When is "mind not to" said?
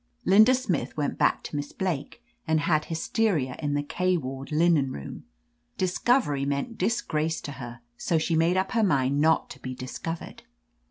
8.81-9.59